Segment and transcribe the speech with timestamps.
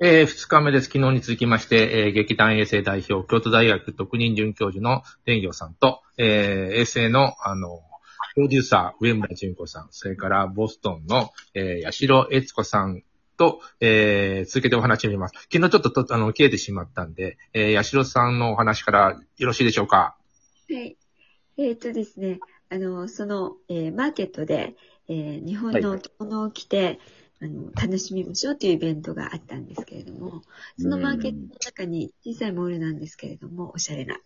[0.00, 0.86] えー、2日目です。
[0.86, 7.80] 昨日に続きまして、えー、劇団衛生代表、京都大学特任准教授の蓮行さんと、えー、衛生の、あの、
[8.34, 13.04] プロデューサー、上村淳子さん、それからボストンの、えー、八代悦子さん
[13.36, 15.34] と、えー、続けてお話をします。
[15.52, 20.16] 昨日ちょっとと、あの、消えてしまったんで、えー、八代さんのお話からよろしいでしょうか？
[20.70, 20.96] はい。
[21.56, 24.74] えーっとですね、あの、その、えーマーケットで、
[25.08, 26.98] えー日本の着物を着て、
[27.44, 30.42] あの、楽しみましょうというイベントがあったんですけれども、
[30.78, 34.18] そのマーケットの中に小さいモールなんですけれども、おしゃれな。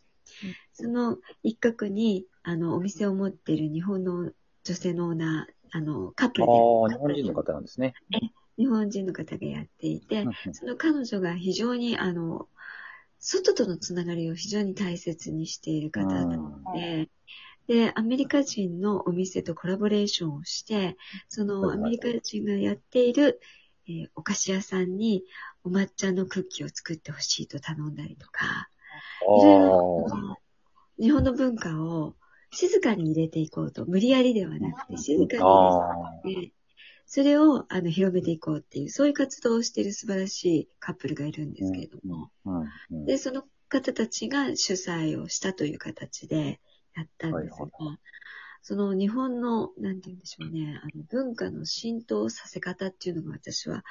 [0.73, 4.31] その一角に、あの、お店を持っている日本の
[4.63, 6.59] 女性のオーナー、あの、カップあルで、
[6.95, 7.95] あ、日本人の方なんですね。
[8.57, 12.49] 日本人の方がやっていてその彼女が非常に、あの、
[13.19, 17.09] 外とのつながりを非常に大切にしている方なので、
[17.69, 20.97] で、アメリカ人のお店とコラボレーションをして、
[21.29, 23.41] そのアメリカ人がやっている、
[23.87, 25.25] えーお菓子屋さんに
[25.65, 28.69] お抹茶のクッキーを作ってほしいと頼んだりとか、
[29.23, 30.37] いろいろああの
[30.99, 32.17] 日本の文化を
[32.51, 35.47] 静かに入れていこうと、無理やりではなくて静かにあ
[36.25, 36.53] 入れて、
[37.07, 42.31] それをあの広めていこうっていう、そういう活動をしている素晴らしいカップルがいるんですけれども、
[42.91, 46.61] で、その方たちが主催をしたという形で
[46.99, 47.99] やったんですが、はい
[48.61, 53.83] その日本の、なんて言うんでしょうね、あの文化の浸透させ方っていうのが私は、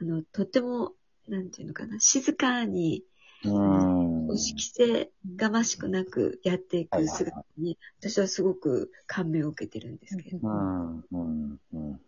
[0.00, 0.94] あの、とっても、
[1.28, 3.04] なんていうのかな、静かに、
[3.44, 4.34] うん。
[4.34, 10.54] 意識性がましくなくやっていくはいはいはい姿に、私はすごく感銘を受けてるんですけれどうも。
[10.54, 12.00] んうんうん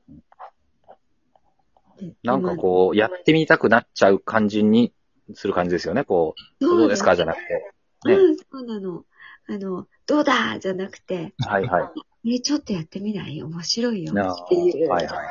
[1.99, 4.93] でなんかこう、やってみたくなっちゃう感じに
[5.35, 6.05] する感じですよね。
[6.05, 7.73] こう、今どうですかじゃなくて。
[8.07, 9.05] ねうん、そうなの。
[9.51, 11.93] あの、どうだじゃなくて、はいは
[12.25, 12.31] い。
[12.31, 13.43] ね、ちょっとやってみない？
[13.43, 14.89] 面白いよっていう。
[14.91, 15.27] はいはいはい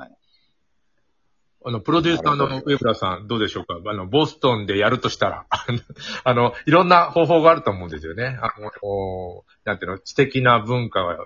[0.00, 0.16] はい。
[1.64, 3.74] あの、プロデューサーの上村さん、どうでしょうか？
[3.90, 5.46] あの、ボストンでやるとしたら、
[6.24, 8.38] あのいろんな方法があると思うんですよね。
[8.40, 11.16] あの、こうなんていうの、知的な文化が、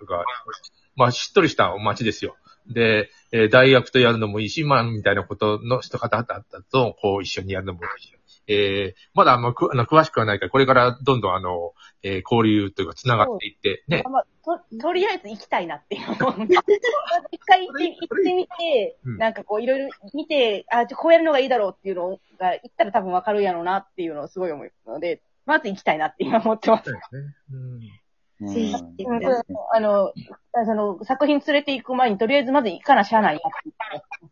[0.96, 2.36] まあ、しっとりした街ですよ。
[2.66, 8.14] で、えー大学とやるのもいいし、まあ、みたいなことの人方々と、こう、一緒にやるのもいいし。
[8.48, 11.72] えーまだあの、くあの詳しくはないから、これからどんどんあの、
[12.02, 14.02] えー交流というか、繋がっていって、ね。
[14.08, 16.02] まあ、と、とりあえず行きたいなっていう。
[16.02, 26.84] 一回行って行ってみて、うんなんかこういろいろ見て、あ、じゃあこうやるのがいいだろうっていうのが、行ったら多分わかるやろうなっていうのをすごい思うので、まず行きたいなって今思ってます。
[26.84, 27.34] そうですね。
[27.52, 28.02] うん
[28.48, 28.74] ぜひ
[29.04, 29.42] うんうん
[29.72, 30.12] あの、
[30.52, 34.31] あその、作品連れて行く前にとりあえずまず行かなしゃあないなって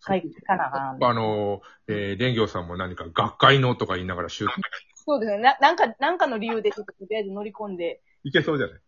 [0.00, 4.54] 一回行かなあの、えー、蓮行さんも何か学会のとか言いながらシュート、
[4.94, 5.38] そうですね。
[5.38, 8.80] な、なんか、なんかの理由でちょっととりあえず乗り込んで、いけそうじゃない？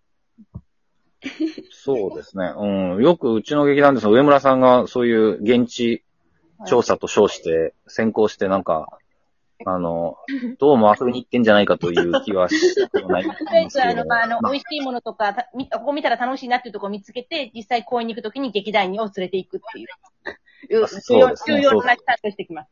[1.70, 2.52] そうですね。
[2.56, 3.02] うん。
[3.02, 6.02] よくうちの劇団です上村さんがそういう現地
[6.66, 8.98] 調査と称して、先行してなんか、
[9.64, 10.16] あの、
[10.58, 14.08] どうも遊びに行ってんじゃないかという気はしなくもないん とりあえず、あの、ですけれども。
[14.08, 19.86] まあ、あの、まあ美味しいものとか、ここ見たら楽しいなっていうところを見つけて、実際公演に行くときに劇団員を連れて行くっていう。
[20.70, 22.70] いう重要そうですね重要なスタートしてきます。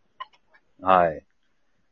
[0.82, 1.24] はい。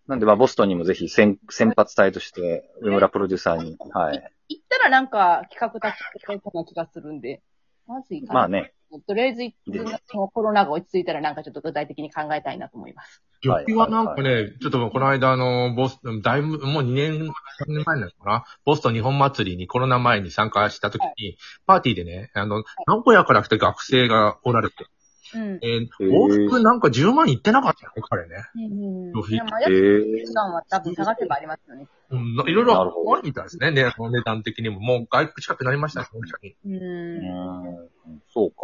[0.06, 4.32] なんで、まあ、ボストンにもぜひ先、先発隊として、上村プロデューサーに、はい。
[4.48, 7.42] 行ったらなんか企画立ちてそうな気がするんで、
[7.86, 8.32] まず行か。
[8.32, 8.72] まあね。
[9.06, 13.22] とりあえず行って、そのコロナが落ち着いたらなんかちょっと具体的に考えたいなと思います。
[13.42, 17.30] 旅費はなんかね、ちょっとこの間あの、ボス、だいぶ、もう2年、3
[17.66, 18.44] 年前なのかな？
[18.64, 21.36] ボストン日本祭りにコロナ前に参加した時に、
[21.66, 24.86] パーティーでね、あの、名古屋から来た学生がおられて、
[25.34, 25.58] うん。
[25.62, 28.36] えー往復なんか10万いってなかったよね、彼ね。
[28.54, 29.12] うん。
[29.12, 31.86] 旅費いや、まあ、へやっえ時間は多分探せばありますよね。
[32.10, 34.80] うん、いろいろなるほどあるみたいですね、ね、その値段的にも。
[34.80, 36.52] もう外国近くなりましたね、本当に。
[36.52, 36.56] う。
[36.64, 38.22] うんん。
[38.32, 38.56] そうか。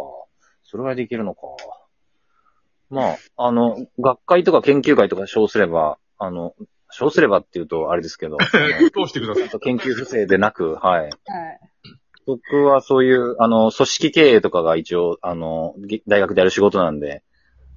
[0.63, 1.41] それぐらいできるのか。
[2.89, 6.55] まあ、あの、学会とか研究会とか称すれば、あの、
[6.91, 9.49] 称すればっていうとあれですけど、あのどうしてください。
[9.59, 11.01] 研究不正でなく、はい。
[11.01, 11.11] はい。
[12.25, 17.23] 僕はそういう、あの、組織経営とかが一応、あの、ぎ大学でやる仕事なんで、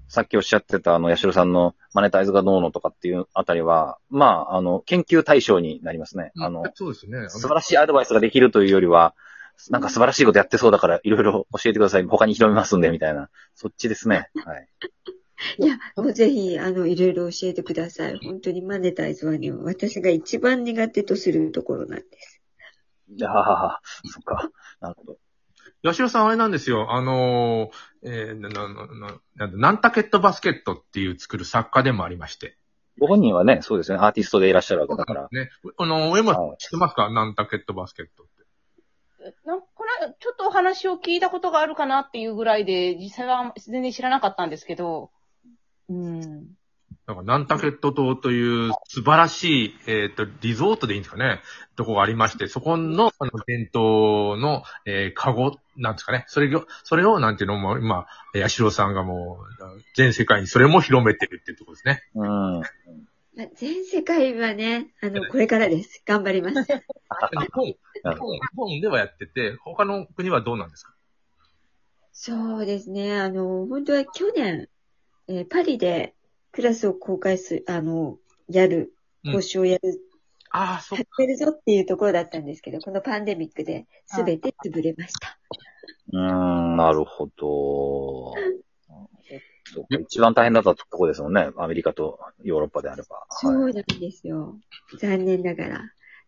[0.08, 6.32] さっきおっしゃってた、あの、八代さんのマネタイズがどうのとかっていうあたりは、まあ、あの、研究対象になりますね。
[6.38, 7.28] あの、そうですね。
[7.28, 9.14] 素晴らしいアドバイスができるというよりは、
[9.70, 12.04] なんか素晴らしいことやってそうだから、いろいろ教えてください。
[12.04, 13.28] 他に広めますんで、みたいな。
[13.54, 14.30] そっちですね。
[14.46, 14.68] はい。
[15.58, 18.18] いや、もうぜひ、あの、いろいろ教えてください。
[18.22, 22.37] 本当にマネタイズはね、私が一番苦手とするところなんです。
[23.10, 23.32] いやー、
[24.10, 24.50] そっか。
[24.80, 25.18] なるほど。
[25.82, 26.92] 吉尾さんはあれなんですよ。
[26.92, 32.56] あのー、えー、な、な、な、なんナンタケットバスケットっていう作る作家でもありまして。
[32.98, 33.98] ご本人はね、そうですね。
[33.98, 35.28] アーティストでいらっしゃるわけだから。
[35.30, 35.50] ね。
[35.78, 37.08] あの、上村さんはい知ってますか？
[37.10, 39.36] ナンタケットバスケットって。
[39.44, 39.66] なんこ
[40.02, 45.12] のちょっとお話を聞いたことがあるかなっていうぐらいで、実際は全然知らなかったんですけど、
[45.88, 46.57] うん。
[47.08, 51.40] なんか、ナンタケット島という素晴らしい、えっ、と、リゾートでいいんですかね。
[51.74, 56.24] とこがありまして、そこの、あの、伝統の、えー、カゴ、なんですかね。
[56.28, 62.02] それを、それを、なんていうのも、今、八代さんがもう、全世界にそれも広めてるっていうところですね。
[62.14, 62.60] うん。
[62.60, 66.02] まあ全世界はね、あの、これからです。
[66.04, 66.62] 頑張ります。
[66.64, 66.72] 日
[67.52, 70.92] 本、日本、日本ではやってて、他の国はどうなんですか？
[72.12, 73.16] そうですね。
[73.18, 74.68] あの、本当は去年、
[75.28, 76.14] えーパリで
[76.52, 78.18] クラスを公開する、あの、
[78.48, 78.92] やる、
[79.24, 80.00] うん講習をやる、
[80.50, 85.38] ああ、そうやってるぞっていうところだったんですけど、このパンデミックで全て潰れました。
[86.12, 88.34] うーん、なるほど。
[89.70, 91.50] そうか一番大変だったとこですもんね。
[91.58, 93.26] アメリカとヨーロッパであれば。
[93.30, 94.58] そはい、うなんですよ。
[94.98, 95.78] 残念ながら。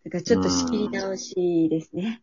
[0.05, 2.23] だからちょっと仕切り直しですね。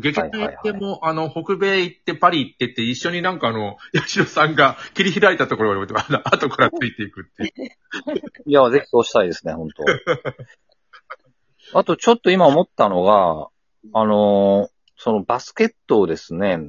[0.00, 7.70] 劇団行っても、あの、北米行って、パリ行ってって、一緒になんかあの、 八代さんが切り開いたところを、あの後からついていくっていう。
[8.46, 9.84] いや、ぜひそうしたいですね、本当
[11.78, 13.48] あと、ちょっと今思ったのが、
[13.92, 16.60] あのーそのバスケットをですね、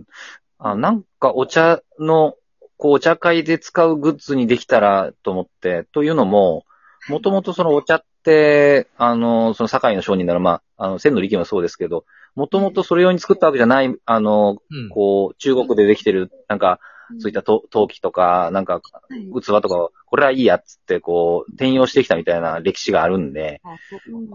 [0.58, 2.36] あなんかお茶の、
[2.76, 6.66] こう、お茶会で使うグッズにできたらと思って、というのも、
[7.08, 12.04] もともとそのお茶って、あのーその堺の商人なら、まあ、あの、千の力もそうですけど、
[12.36, 14.90] もともとそれ用に作ったわけじゃない、あのーうん。
[14.90, 16.80] こう、中国でできてる、なんか、
[17.20, 18.82] そういったと陶器とか、なんか、は
[19.16, 19.42] い。
[19.42, 23.62] 器とかを、これはいいやっつって、こう、転用してきたみたいな歴史があるんで、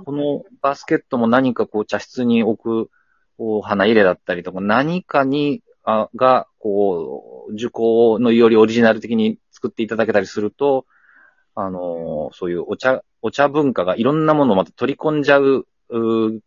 [0.05, 2.91] このバスケットも何かこう、茶室に置く、
[3.37, 10.87] こう、花入れだったりとか、何かに、あが、こう、受講のよりオリジナル的に作っていただけたりすると、
[11.55, 16.41] あのーそういうお茶、お茶文化がいろんなものをまた取り込んじゃう、ううん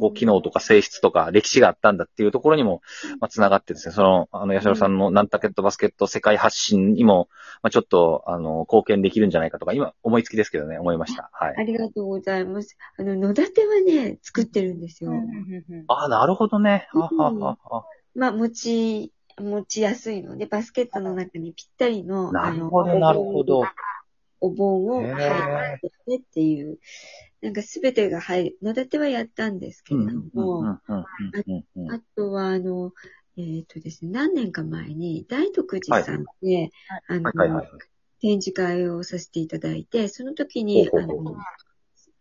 [0.00, 2.82] こう、機能とか性質とか歴史があったんだっていうところにも、
[3.20, 7.28] まあ、つながってですね、その、あの、八代さんのナンタケットバスケット世界発信にも、
[7.62, 11.30] まあ、ちょっと、あの、貢献できるんじゃないかとか、今、思いつきですけどね、思いました。
[11.32, 11.54] はい。
[11.56, 12.76] ありがとうございます。
[12.98, 15.10] あの、野立てはね、作ってるんですよ。
[15.10, 16.88] うんうんうんああ、なるほどね。
[16.92, 23.62] ははははまあ、持ち、持ちやすいので、バスケットの中にぴったりの、なあの、るほど、なるほど。
[24.42, 26.78] お盆を入ってっていう、
[27.40, 28.58] なんかすべてが入る。
[28.60, 30.66] 野立てはやったんですけれども。
[30.68, 30.80] あ
[32.16, 32.92] とは、あの、
[33.36, 36.70] えっ、とですね、何年か前に、大徳寺さんで、
[37.08, 37.68] あの、はい、はい、はい。
[38.20, 41.36] 展示会をさせていただいて、その時に、あの、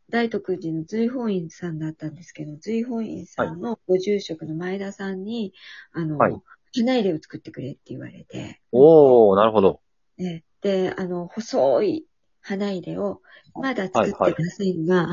[0.09, 5.53] 大徳寺の随本院さんだったんですけど、随本院さんのご住職の前田さんに、
[5.91, 6.41] あの、はい
[6.73, 9.81] 花入れを作ってくれって言われて、おー、なるほど。
[10.17, 12.05] ね、で、あの、細い
[12.41, 13.21] 花入れを、
[13.55, 15.09] まだ作ってませんが、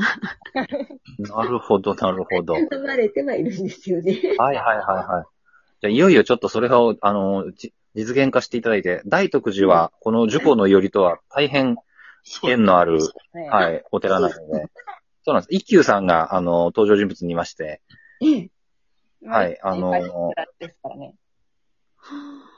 [1.19, 2.53] なるほど、なるほど。
[2.53, 4.13] はい、頼まれてはいるんですよね。
[4.37, 5.25] はい、はい、はい。
[5.81, 11.77] じゃあ、いよいよちょっとそれを、あの、じ実現化していただいて、大徳寺は、この樹高の頼とは大変
[12.43, 12.99] 縁のある、
[13.33, 14.35] ねはい、お寺なので。
[15.23, 15.47] そうなんです。
[15.49, 17.81] 一休さんが、あの、登場人物にいまして、
[18.21, 18.49] ええ。
[19.25, 21.13] はいあのーですからね。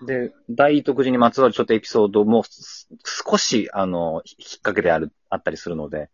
[0.02, 6.10] で、大徳寺にまつわるちょっとエピソードもす少し、あの、ひ引っ掛けである、あったりするので、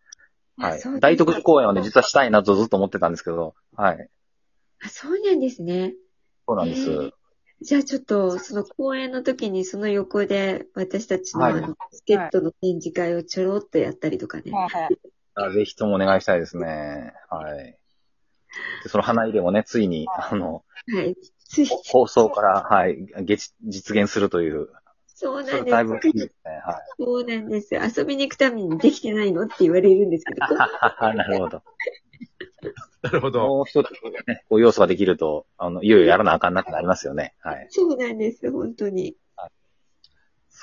[0.57, 0.81] はい。
[0.99, 4.09] 大徳寺公演はね、実はしたいなとずっと思ってたんですけど、はい。
[4.83, 5.93] あ、そうなんですね。
[6.47, 6.89] そうなんです。
[6.89, 7.11] えー
[7.59, 14.51] じゃあちょっと、その公演の時にその横で私たちのはいあの、バスケットの展示会をちょろっとやったりとかね。
[14.51, 14.99] はいはい。
[15.33, 17.13] あぜひともお願いしたいですね。
[17.31, 17.76] はい。
[18.83, 21.15] でその花入れもね、ついに、あの、はい。
[21.47, 24.69] つい、放送から、はい、月実現するという、
[25.07, 25.99] そうそなんでれだいぶい。
[25.99, 26.31] ですね。
[26.63, 26.75] はい。
[26.99, 27.73] そうなんです。
[27.73, 30.41] 遊びに行くためにできてないのって言われるんですけど、
[31.01, 31.63] なるほど。
[33.01, 33.47] なるほど。
[33.47, 33.91] もう一つ
[34.27, 37.35] ね、こう要素ができると、あの、いよいよやらなあかんなってなりますよね。
[37.41, 37.67] はい。
[37.69, 38.51] そうなんです。
[38.51, 39.15] 本当に。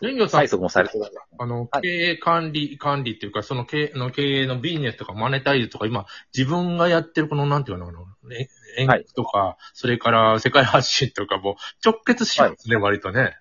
[0.02, 1.04] 林業さん催、促もされてる。
[1.38, 7.98] あの、はい経営管理、管理っていうか、その経営の経営のビジネスとかマネタイズとか、今、自分がやってるこの、なんていうのかな、
[8.32, 8.48] え
[8.78, 13.36] 演はい劇とか、それから世界発信とかも直結しますね、割とね。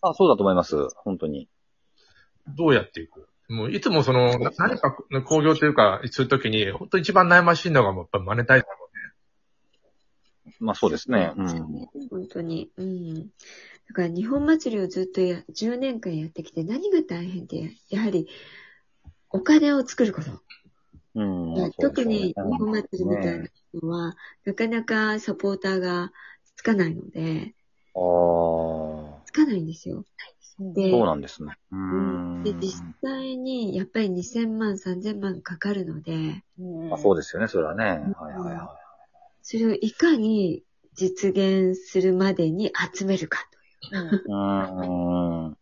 [0.00, 0.76] あ、そうだと思います。
[0.96, 1.48] 本当に。
[2.46, 3.28] どうやっていく？
[3.48, 8.84] もういつもその、な何かの工業というか、するときに、本当一番悩ましいのが、やっぱマネタイズだも
[10.60, 11.32] まあそうですね。
[11.36, 11.46] うん。
[12.10, 12.70] 本当に。
[12.76, 13.30] うん。
[13.88, 18.28] だから日本祭りをずっとや、10年間やってきて何が大変って、やはり、
[19.30, 20.30] お金を作ること。
[21.14, 21.54] うん。
[21.54, 23.48] まあ特に日本ね祭りみたいな
[23.82, 26.12] のは、なかなかサポーターが
[26.56, 27.54] つかないので、
[27.94, 30.04] ああ、つかないんですよ。
[30.58, 31.56] で、そうなんですね。
[31.72, 32.44] ううんん。
[32.44, 37.84] で実際にやっぱり2000万、3000万かかるので、うんまあそうですよね、それはね。
[37.84, 38.00] はい
[38.34, 38.78] はいは
[39.42, 40.62] それをいかに
[40.94, 43.46] 実現するまでに集めるか
[43.92, 43.96] う。
[43.96, 44.08] うんい。
[44.08, 45.56] うーん。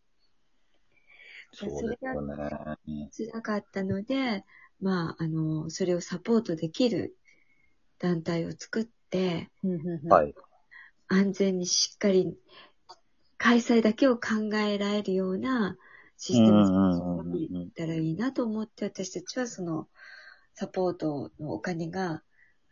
[1.52, 3.11] そうですよね。
[3.17, 4.45] 辛かったので、
[4.81, 7.14] まあ、あの、それをサポートできる
[7.99, 9.50] 団体を作って、
[10.09, 10.35] はい。
[11.09, 12.35] 安全にしっかり
[13.37, 15.76] 開催だけを考えられるような
[16.17, 16.64] システムを
[17.14, 19.88] 作っていったらいいなと思って、私たちはその
[20.55, 22.23] サポートのお金が、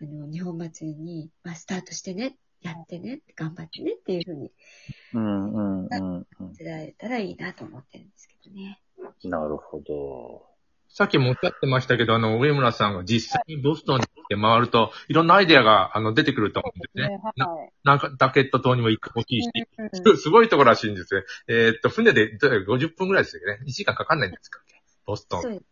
[0.01, 4.53] あの、日本祭りに、まあ、スタートしてね、やってね、頑張ってねっていうふうに
[5.15, 6.53] うんうんうんうん。
[6.53, 8.81] 伝えたらいいなと思ってるんですけどね。
[9.25, 10.47] なるほど。
[10.93, 17.17] さっきもおっしゃってましたけど、あの、上村さんが実際にボストンに行って回ると、いろんなアイデアが、あの、出てくると思うんですね。
[17.37, 17.73] なはい。
[17.85, 21.23] なんか、ダケット島にも行くほしいし、うんすごいところらしいんですよ。
[21.47, 23.61] えーっと、船でどれ50分ぐらいですよね。
[23.67, 24.61] 1時間かかんないんですか？
[25.07, 25.43] ボストン。
[25.43, 25.65] そうです。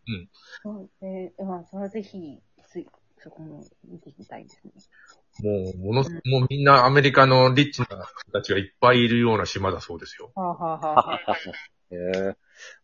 [0.63, 2.39] そうえー、まあ、それはぜひ、
[3.21, 4.71] そこも見てみたいですね。
[5.43, 10.33] もう、ものす、もうみんなアメリカのリッチな人たちがいっぱいいるような島だそうですよ。
[10.35, 11.23] はあ、はあはあ、
[11.91, 12.37] ええ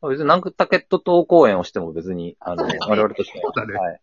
[0.09, 4.01] 別にナンクタケット島公演をしても別に、あの、我々としては、そうだねはい。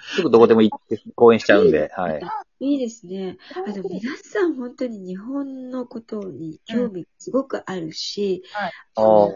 [0.00, 2.20] すぐどこでも行って公演しちゃうんで、はい。
[2.60, 3.36] いいですね。
[3.66, 8.42] あの、皆さん本当に日本のことに興味すごくあるし、
[8.94, 9.28] ああ、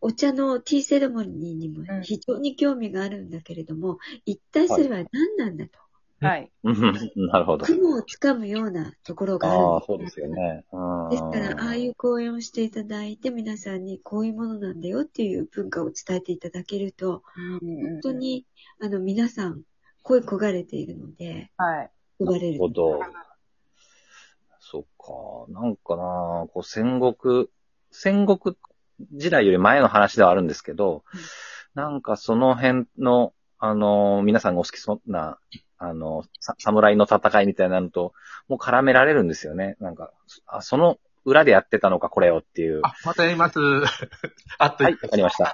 [0.00, 5.85] お茶のティーセレモニーにもうん非常に興味があるんだけれども、一体それは何なんだと。
[6.20, 6.50] はい。
[6.62, 6.74] うん
[7.28, 7.66] なるほど。
[7.66, 10.64] 雲をつかむようなところがあるああ、んそうですよね。
[10.72, 17.22] うんですから、ああいう講演をしていただいて、皆さんにこういうものなんだよっていう文化を伝えていただけると、
[17.60, 18.46] 本当に、
[18.80, 19.62] あの、皆さん、
[20.02, 21.90] 声焦がれているので、はい。
[22.18, 22.58] 呼ばれるなる。
[22.58, 23.00] ほど。
[24.58, 25.52] そっか。
[25.52, 27.48] なんかな、こう戦国、
[27.90, 28.56] 戦国
[29.12, 31.20] 時代より前の話ではあるんですけど、うん
[31.76, 35.38] なんかその辺の、あの、皆さんがお好きそうな、
[35.78, 38.12] あの、さ侍の戦いみたいなのと、
[38.48, 39.76] もう絡められるんですよね。
[39.80, 40.10] なんか、
[40.46, 42.80] あその裏でやってたのか、これをっていう。
[42.82, 43.58] あ、またやります。
[44.58, 45.44] あっとはい、わかりました。